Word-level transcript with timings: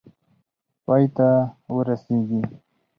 پای 0.85 1.03
ته 1.15 1.27
ورسیږي. 1.75 2.41